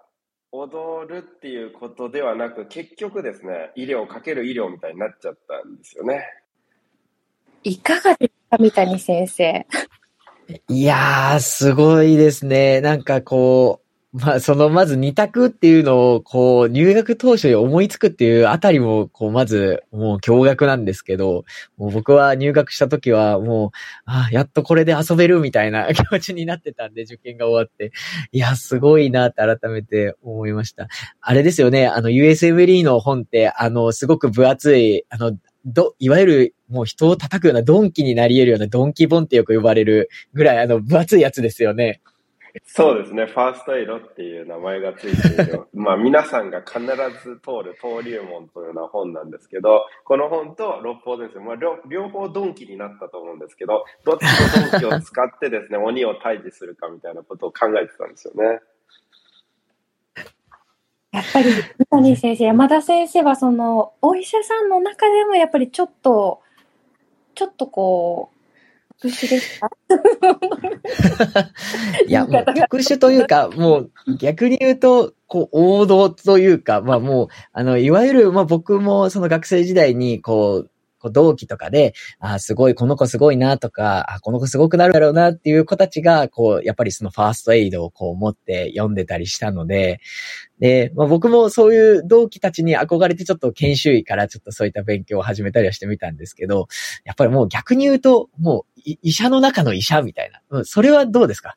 [0.52, 6.24] 踊るっていうことではなく、結局ですね、医療かける医療みたいになっちゃったんですよね。
[7.64, 9.66] いかがですか、三谷先生？
[10.68, 12.82] いやー、すごいですね。
[12.82, 21.44] なんかこう、まあ、その、まず二択っていうのを、こう、入学当初に思いつくっていうあたりも、こう、まず、もう驚愕なんですけど、
[21.78, 23.70] もう僕は入学した時は、もう、
[24.06, 27.92] あやっとこれで遊べるみたいな 気持ちになってたんで、受験が終わって。
[28.32, 30.88] いや、すごいなって改めて思いました。
[31.22, 42.02] あれですよね、あの、USMLE の本って、あの、すごく分厚い、あの、ど、いわゆる、もう人を叩くようなドンキになり得るようなドンキボンってよく呼ばれるぐらい、あの、分厚いやつですよね。
[42.66, 46.80] そうですね、ファーストエイドっていう名前がついている、 まあ皆さんが必
[47.24, 58.60] ず通る登竜門というような本なんですけど、この本と六法ですまあ両両方ドンキになったと思うんですけど、どっちのドンキを使ってですね、鬼を退治するかみたいなことを考えてたんですよね。
[61.12, 66.42] やっぱり、三谷先生、山田先生はその、お医者さんの中でもやっぱりちょっと、
[67.36, 68.36] ちょっとこう、
[69.02, 69.70] 特殊ですか？
[72.06, 90.00] いや、もう特殊というか、もう逆に言うと、こう、王道というか、まあもう、あの、いわゆる、まあ僕もその学生時代に、こう、こう同期とかで、あすごい、この子すごいなとか、あこの子すごくなるだろうなっていう子たちが、こう、やっぱりそのファーストエイドをこう持って読んでたりしたので、
[90.60, 96.68] で、まあ、僕もそういう同期たちに憧れてちょっと研修医からちょっとそういった勉強を始めたりはしてみたんですけど、
[97.06, 100.42] やっぱりもう逆に言うと、もう医者の中の医者みたいな。
[100.50, 101.56] うん、それはどうですか？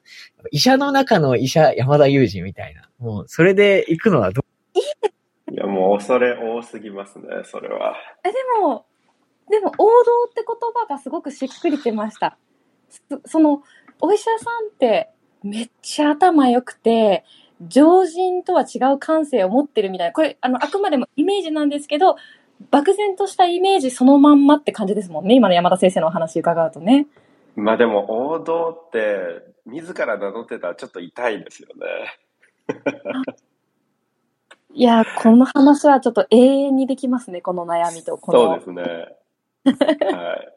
[0.52, 2.88] 医者の中の医者山田裕二みたいな。
[2.98, 5.52] もうそれで行くのはどう？
[5.52, 7.94] いや、もう恐れ多すぎますね、それは。
[8.24, 8.86] え、でも、
[9.52, 9.90] でも王道
[10.30, 12.38] って言葉がすごくしっくりきました。
[13.26, 13.62] その、
[14.00, 15.10] お医者さんって
[15.42, 17.24] めっちゃ頭良くて、
[17.60, 22.16] 常人とは違う感性を持ってるみたいな、これ、あの、あくまでもイメージなんですけど、
[22.70, 27.06] 漠然としたイメージそのまんまって感じですもんね、今の山田先生のお話伺うとね。
[27.54, 32.18] まあでも、王道って、自ら名乗ってたらちょっと痛いですよね。
[34.72, 38.38] いや、この話はちょっと永遠にできますね、この悩みと、この。
[38.40, 39.21] そうですね。
[39.64, 40.52] はい。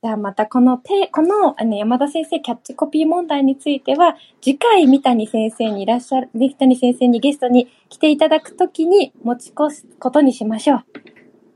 [0.00, 10.84] じゃあまたこのて、このあの山田先生キャッチコピー問題については、次回三谷先生にいらっしゃる、三谷先生にゲストに来ていただくときに持ち越すことにしましょう。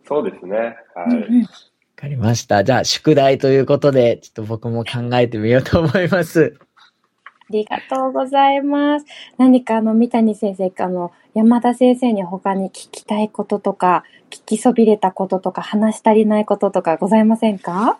[0.09, 0.57] そうですね。
[0.57, 0.67] はい。
[0.67, 1.47] わ、うん、
[1.95, 2.65] かりました。
[2.65, 6.59] じゃあ宿題ということで、ちょっと僕も考えてみようと思います。
[6.59, 9.07] ありがとうございます。
[9.39, 17.99] 何かあの、三谷先生、あの、山田先生に他に聞きたいこととか、聞きそびれたこととか、話し足りないこととかございませんか？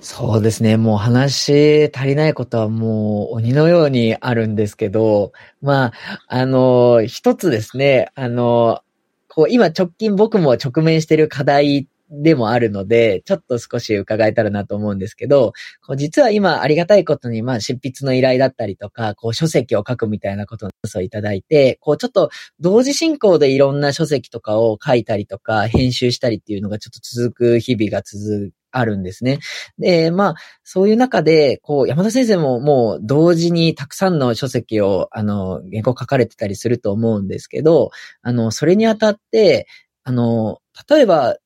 [0.00, 0.76] そうですね。
[0.76, 5.92] もう話足りないことはもう鬼のようにあるんですけど、まあ、
[6.28, 8.80] あの、一つですね、あの、
[9.28, 15.52] こう今直近僕も直面している課題でもあるので、ちょっと少し伺えたらなと思うんですけど、
[15.84, 29.38] こう実は今ありがたいことに、まあ執筆の依頼だったりとか、こう書籍を書くみたいなことをいただいて、こうちょっと同時進行でいろんな書籍とかを書いたりとか、編集したりっていうのがちょっと続く日々が続くあるんですね。
[29.78, 37.90] で、まあ、そういう中で、こう、山田先生ももう同時にたくさんの書籍を、あの、原稿書かれてたりすると思うんですけど、
[38.22, 39.66] あの、それにあたって、
[40.04, 41.36] あの、例えば、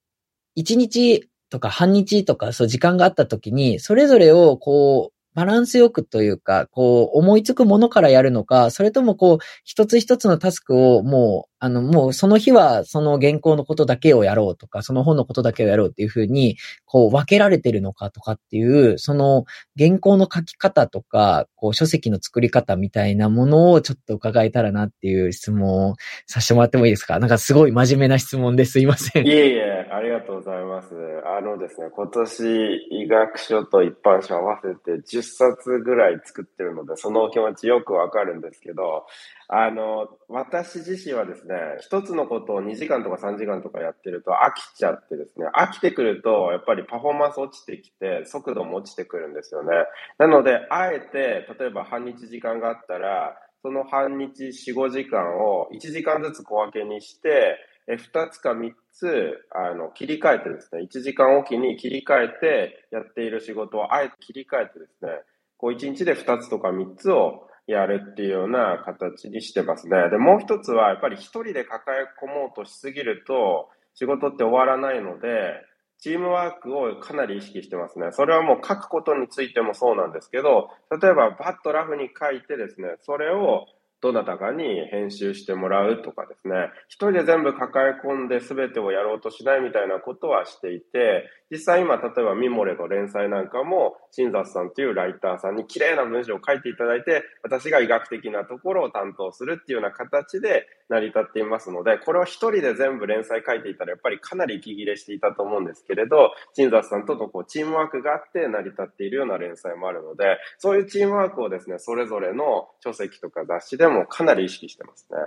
[0.56, 19.44] 1日とか半日とか、そう、時間があった時に、それぞれを、こう、バランスよくというか、こう、思いつくものからやるのか、それともこう、一つ一つのタスクをもう、あの、もうその日はその原稿のことだけをやろうとか、その本のことだけをやろうっていうふうに、こう分けられてるのかとかっていう、その
[19.78, 27.18] 原稿の書き方とか、こう書籍の作り方みたいなものをちょっと伺えたらなっていう質問をさせてもらってもいいですか？
[27.18, 29.26] なんかすごい真面目な質問ですいません。
[29.26, 30.94] いえいえ、ありがとうございます。
[31.24, 39.06] あのですね、今年医学書と一般書合わせて10冊ぐらい作ってるので、そのお気持ちよくわかるんですけど、
[39.48, 49.70] あの、私自身はですね、一つのことを2時間とか3時間とかやってると飽きちゃってですね、飽きてくると、やっぱりパフォーマンス落ちてきて、速度も落ちてくるんですよね。
[50.18, 57.56] なので、あえて、例えば半日時間があったら、その半日4、5時間を1時間ずつ小分けにして、
[57.94, 65.10] 2つか3つ、あの、切り替えてですね、1時間おきに切り替えてやっている仕事をあえて切り替えてですね、
[65.56, 70.10] こう1日で2つとか3つをやるっていうような形にしてますね。
[70.10, 75.62] で、もう一つは、やっぱり一人で抱え込もうとしすぎると、仕事って終わらないので、
[75.98, 78.08] チームワークをかなり意識してますね。
[78.12, 83.66] それはもう書くことについてもそうなんですけど、例えばバッとラフに書いてですね、それを
[84.06, 115.18] どなたかに編集してもらうとかですね、一人で全部抱え込んで全てをやろうとしないみたいなことはしていて、実際今、例えばミモレの連載なんかも、新雑さんというライターさんに綺麗な文章を書いていただいて、私が医学的なところを担当するっていうような形で成り立っていますので、これを一人で全部連載書いていたら、やっぱりかなり息切れしていたと思うんですけれど、新雑さんとのこうチームワークがあって成り立っているような連載もあるので、そういうチームワークをですね、それぞれの書籍とか雑誌でもかなり意識してますね。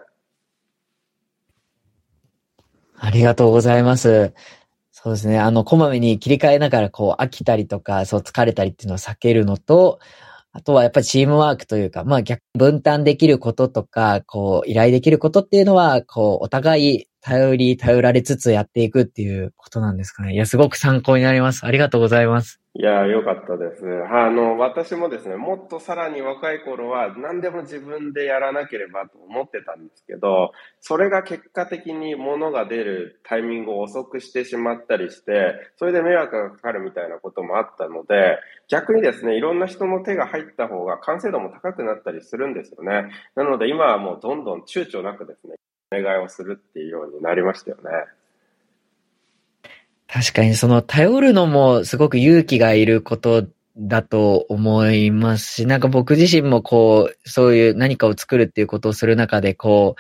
[3.02, 4.34] ありがとうございます。
[4.92, 5.40] そうですね。
[5.40, 10.00] あの、こまめに切り替えながら、こう、飽きたりとか、そう、疲れたりっていうのを避けるのと、
[10.52, 20.34] あとはやっぱりチームワークというか、まあ逆、分担できることとか、こう、依頼できることっていうのは、こう、お互い頼り、頼られつつやっていくっていうことなんですかね。
[20.34, 21.66] いや、すごく参考になります。
[21.66, 22.59] ありがとうございます。
[22.76, 23.84] いや、よかったです。
[24.12, 38.38] あの、私もですね、もっとさらに若い頃は何でも自分でやらなければと思ってたんですけど、それが結果的に物が出るタイミングを遅くしてしまったりして、それで迷惑がかかるみたいなこともあったので、
[38.70, 43.10] 逆にですね、いろんな人の手が入った方が完成度も高くなったりするんですよね。
[43.36, 45.56] なので今はもうどんどん躊躇なくですね、
[45.92, 47.84] お願いをするっていうようになりましたよね。
[50.12, 53.48] 確かにその頼るのもすごく勇気がいること
[53.78, 59.96] だと思いますし、なんか僕自身もこう、そういう何かを作るっていうことをする中で、こ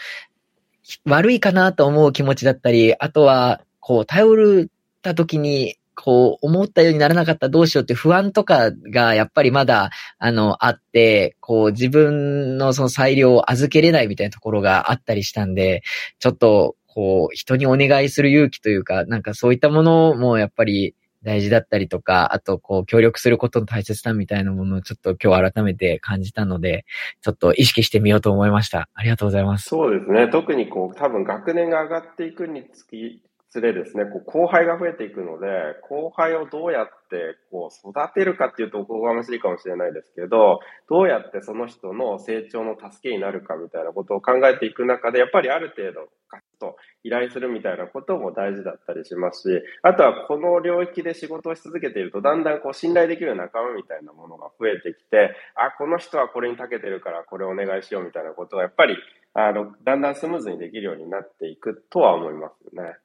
[1.06, 15.84] う、悪いかなと思う気持ちだったり、あとは、こう、頼るた時に、こう、思ったようにならなかったらどうしようって不安とかがやっぱりまだ、あの、あって、こう、自分のその裁量を預けれないみたいなところがあったりしたんで、
[16.20, 26.84] ちょっと、こう、人にお願いする勇気というか、なんかそういったものもやっぱり大事だったりとか、あと、こう、協力することの大切さみたいなものをちょっと今日改めて感じたので、
[27.22, 28.90] ちょっと意識してみようと思いました。
[28.94, 29.70] ありがとうございます。
[29.70, 30.28] そうですね。
[30.28, 35.48] 特にこう、多分学年が上がっていくにつき、つれですね、こう後輩が増えていくので、
[35.90, 58.96] 後輩をどうやってこう育てるかっていうとおこがましいかもしれないですけど、どうやってその人の成長の助けになるかみたいなことを考えていく中で、やっぱりある程度、ガッと依頼するみたいなことも大事だったりしますし、あとはこの領域で仕事をし続けていると、だんだんこう信頼できる仲間みたいなものが増えてきて、あ、この人はこれに長けてるからこれお願いしようみたいなことがやっぱり、
[59.34, 62.98] あの、だんだんスムーズにできるようになっていくとは思いますよね。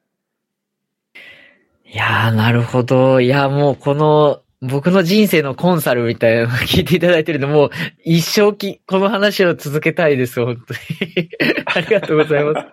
[1.85, 3.21] いやー、なるほど。
[3.21, 7.69] いや、もうこの、僕の人生のコンサルみたいなの聞いていただいてるのも
[8.03, 11.29] 一生き、この話を続けたいです、本当に。
[11.65, 12.67] ありがとうございます。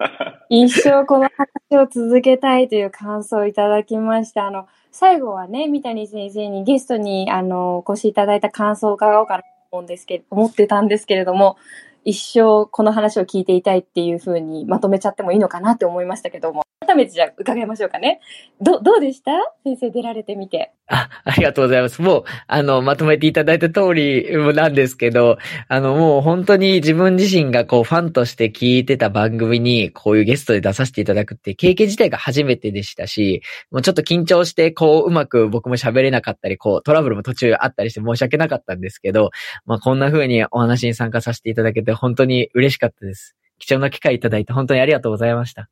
[0.49, 1.29] 一生この
[1.71, 4.47] 話を続けたいという感想をいただきました。
[4.47, 11.57] あの、最後はね、三谷先生にゲストに、あの、お越しいただいた感想を伺おうかなと思うんですけど、思ってたんですけれども、
[12.05, 16.65] 一生この話を聞いていたいっていうふうにまとめちゃってもいいのかなって思いましたけども。
[16.87, 18.21] 改めてじゃあ伺いましょうかね。
[18.61, 19.33] ど、どうでした？
[19.65, 20.73] 先生出られてみて。
[20.89, 22.03] あ、ありがとうございます。
[22.03, 39.31] もう、あの、まとめていただいた通りなんですけど、あの、もう本当に自分自身がこう、ファンとして聞いてた番組に、こういうゲストで出させていただくって経験自体が初めてでしたし、もうちょっと緊張して、こう、うまく僕も喋れなかったり、こう、トラブルも途中あったりして申し訳なかったんですけど、
[39.65, 43.37] まあ、こんな風にお話に参加させていただけて本当に嬉しかったです。
[43.59, 45.69] 貴重な機会いただいて本当にありがとうございました。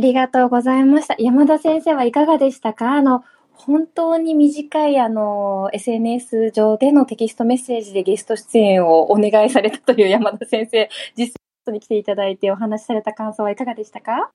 [0.00, 1.14] ありがとうございました。
[1.18, 2.92] 山田先生はいかがでしたか？
[2.92, 3.22] あの、
[3.52, 10.88] 本当に短いあの、SNS 上でのテキストメッセージでゲスト出演をお願いされたという山田先生、
[11.18, 11.34] 実
[11.66, 14.30] 際に来ていただいてお話しされた感想はいかがでしたか？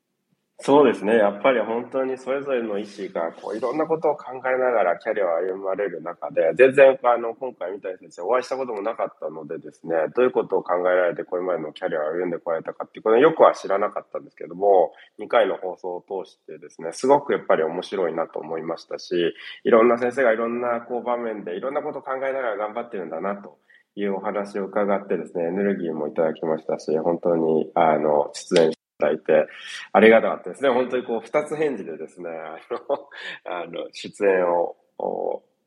[0.57, 1.17] そうですね。
[1.17, 19.33] やっぱり本当にそれぞれの意思が、こう、いろんなことを考えながらキャリアを歩まれる中で、全然、あの、今回みたい先生お会いしたこともなかったのでですね、どういうことを考えられてこれまでのキャリアを歩んでこられたかっていうことはよくは知らなかったんですけども、2回の放送を通してですね、すごくやっぱり面白いなと思いましたし、
[19.65, 23.57] いろんな先生がいろんなこう場面でいろんなことを考えながら頑張ってるんだなと。
[23.97, 29.47] いうお話を伺ってですね、エネルギーもいただきましたし、本当に、あの、出演ただいて、
[29.91, 30.69] ありがたかったですね。
[30.69, 34.75] 本当にこう、二つ返事でですね、あの、あの出演を、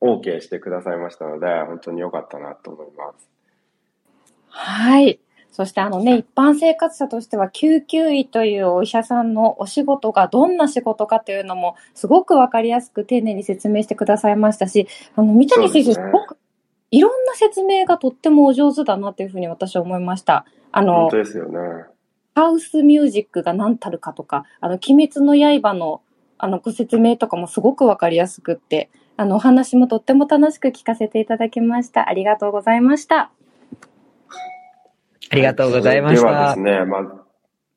[0.00, 3.28] OK してくださいましたので、本当に良かったなと思います。
[4.48, 5.20] はい。
[5.50, 16.36] そしてあのね、一般生活者としては救急医というお医者さんのお仕事がどんな仕事かというのもすごくわかりやすく丁寧に説明してくださいましたし、あの、三谷先生、すごく
[16.92, 20.44] いろんな説明がとってもお上手だなというふうに私は思いました。
[20.70, 21.58] あの、本当ですよね。
[22.38, 26.02] ハウスミュージックが何たるかとか、あの、鬼滅の刃の、
[26.38, 32.08] あの、ご説明とかもすごくわかりやすくって、あの、お話もとっても楽しく聞かせていただきました。
[32.08, 33.32] ありがとうございました。
[35.30, 36.28] ありがとうございました。
[36.28, 37.02] ではですね、まあ、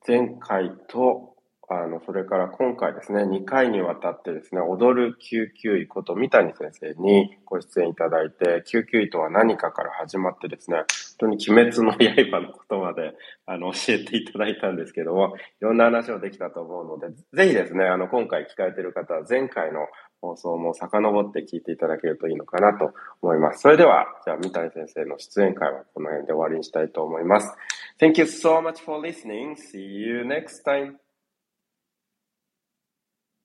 [0.07, 1.30] 前回と、
[1.73, 10.85] あの、それから今回ですね、2回にわたってですね、踊る救急医こと三谷先生にご出演いただいて、救急医とは何かから始まってですね、本
[11.17, 13.13] 当に鬼滅の刃のことまで、
[13.45, 19.87] あの、教えていただいたんですけども、いろんな話をできたと思うので、ぜひですね、あの、今回聞かれている方は前回の
[20.19, 23.61] 放送も遡って聞いていただけるといいのかなと思います。
[23.61, 27.55] それでは、じゃあ、三谷先生の出演会はこの辺で終わりにしたいと思います。
[27.97, 29.55] Thank you so much for listening.
[29.55, 31.10] See you next time.